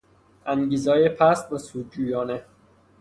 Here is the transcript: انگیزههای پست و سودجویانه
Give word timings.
انگیزههای 0.45 1.09
پست 1.09 1.51
و 1.53 1.57
سودجویانه 1.57 2.45